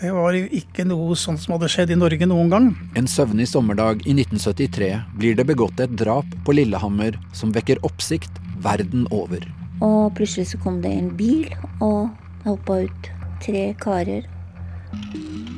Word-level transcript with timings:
Det 0.00 0.08
var 0.16 0.32
jo 0.32 0.46
ikke 0.56 0.86
noe 0.88 1.12
sånt 1.18 1.42
som 1.42 1.58
hadde 1.58 1.68
skjedd 1.68 1.90
i 1.92 1.96
Norge 2.00 2.24
noen 2.24 2.48
gang. 2.48 2.68
En 2.96 3.08
søvnig 3.10 3.44
sommerdag 3.50 4.00
i 4.08 4.14
1973 4.14 4.86
blir 5.20 5.34
det 5.36 5.44
begått 5.50 5.82
et 5.84 5.92
drap 6.00 6.24
på 6.46 6.54
Lillehammer 6.56 7.18
som 7.36 7.52
vekker 7.52 7.82
oppsikt 7.84 8.40
verden 8.64 9.04
over. 9.12 9.44
Og 9.84 10.14
plutselig 10.16 10.54
så 10.54 10.62
kom 10.62 10.78
det 10.80 10.94
en 10.96 11.10
bil, 11.18 11.52
og 11.84 12.08
det 12.40 12.48
hoppa 12.48 12.78
ut 12.86 13.10
tre 13.44 13.66
karer. 13.84 14.24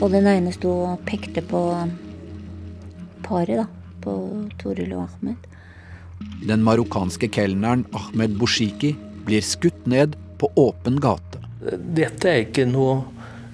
Og 0.00 0.10
den 0.10 0.26
ene 0.26 0.50
sto 0.58 0.74
og 0.88 1.06
pekte 1.06 1.46
på 1.46 1.62
paret, 3.22 3.62
da. 3.62 3.68
På 4.02 4.18
Toril 4.58 4.90
og 4.96 5.04
Ahmed. 5.06 5.48
Den 6.50 6.66
marokkanske 6.66 7.30
kelneren 7.30 7.86
Ahmed 7.94 8.34
Boshiki 8.42 8.96
blir 9.22 9.46
skutt 9.46 9.86
ned 9.86 10.18
på 10.42 10.50
åpen 10.58 10.98
gate. 10.98 11.38
Dette 11.94 12.26
er 12.26 12.48
ikke 12.48 12.66
noe 12.66 13.04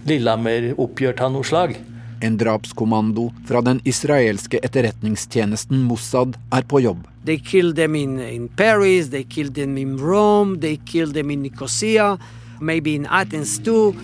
Lillehammer-oppgjør 0.08 1.22
av 1.24 1.32
noe 1.34 1.46
slag. 1.46 1.76
En 2.20 2.36
drapskommando 2.38 3.28
fra 3.46 3.60
den 3.62 3.78
israelske 3.86 4.58
etterretningstjenesten 4.66 5.84
Mossad 5.86 6.34
er 6.54 6.66
på 6.66 6.80
jobb. 6.82 7.04
They 7.24 7.38
killed 7.38 7.76
them 7.76 7.94
in, 7.94 8.18
in 8.20 8.48
Paris, 8.48 9.10
they 9.10 9.22
killed 9.24 9.54
them 9.54 9.78
in 9.78 9.98
Rome, 9.98 10.58
they 10.60 10.80
killed 10.86 11.14
them 11.14 11.30
in 11.30 11.42
Nicosia, 11.42 12.18
maybe 12.60 12.94
in 12.94 13.06
Athens 13.06 13.58
too. 13.58 13.94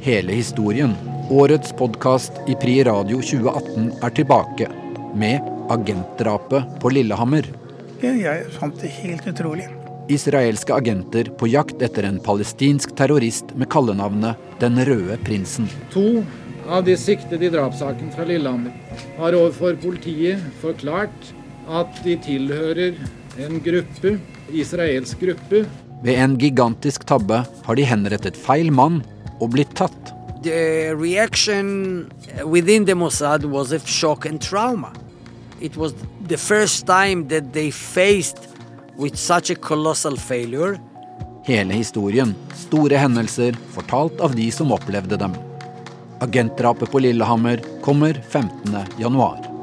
Hele 0.00 0.32
historien, 0.32 0.94
årets 1.30 1.72
podkast 1.78 2.32
i 2.48 2.56
Pri 2.58 2.80
Radio 2.88 3.20
2018, 3.20 3.90
er 4.02 4.16
tilbake. 4.16 4.70
Med 5.14 5.44
agentdrapet 5.70 6.80
på 6.80 6.94
Lillehammer. 6.94 7.46
Jeg 8.00 8.48
fant 8.56 8.80
det 8.80 8.90
helt 9.02 9.28
utrolig. 9.28 9.68
Israelske 10.10 10.74
agenter 10.74 11.30
på 11.38 11.48
jakt 11.50 11.82
etter 11.82 12.08
en 12.08 12.18
palestinsk 12.22 12.96
terrorist 12.98 13.52
med 13.54 13.70
kallenavnet 13.70 14.38
Den 14.60 14.76
røde 14.84 15.16
prinsen. 15.24 15.68
To 15.94 16.22
av 16.70 16.84
de 16.86 16.96
siktede 16.98 17.46
i 17.46 17.50
drapssaken 17.52 18.10
fra 18.14 18.26
Lillehammer 18.28 18.74
har 19.18 19.36
overfor 19.38 19.78
politiet 19.82 20.42
forklart 20.60 21.30
at 21.70 22.02
de 22.04 22.16
tilhører 22.24 22.98
en 23.40 23.60
gruppe, 23.64 24.16
israelsk 24.50 25.22
gruppe. 25.22 25.64
Ved 26.02 26.18
en 26.18 26.36
gigantisk 26.40 27.06
tabbe 27.08 27.42
har 27.66 27.78
de 27.78 27.86
henrettet 27.86 28.38
feil 28.38 28.72
mann 28.74 29.00
og 29.38 29.52
blitt 29.54 29.72
tatt. 29.78 30.14
The 30.42 30.94
reaction 30.96 32.10
within 32.44 32.86
the 32.86 32.94
Mossad 32.94 33.44
was 33.44 33.72
of 33.72 33.86
shock 33.86 34.26
and 34.26 34.40
trauma. 34.40 34.92
It 35.60 35.76
was 35.76 35.94
the 36.28 36.38
first 36.38 36.86
time 36.86 37.28
that 37.28 37.52
they 37.52 37.70
faced 37.70 38.49
with 39.00 39.16
such 39.16 39.50
a 39.50 39.54
colossal 39.54 40.16
failure. 40.16 40.78
Hele 41.44 41.72
historien, 41.72 42.34
store 42.54 42.96
hendelser, 42.96 43.56
fortalt 43.72 44.20
av 44.20 44.36
de 44.36 44.50
som 44.52 44.72
opplevde 44.72 45.16
dem. 45.16 45.34
Agentdrapet 46.20 46.90
på 46.90 46.98
Lillehammer 46.98 47.62
kommer 47.82 48.22
15. 48.28 48.76
januar. 48.98 49.59